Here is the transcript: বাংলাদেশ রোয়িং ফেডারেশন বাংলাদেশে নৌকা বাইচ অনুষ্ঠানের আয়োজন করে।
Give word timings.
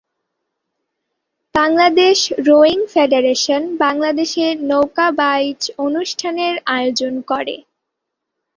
বাংলাদেশ 1.55 2.17
রোয়িং 2.47 2.79
ফেডারেশন 2.93 3.61
বাংলাদেশে 3.77 4.45
নৌকা 4.69 5.07
বাইচ 5.19 5.61
অনুষ্ঠানের 5.85 6.55
আয়োজন 6.75 7.13
করে। 7.27 7.55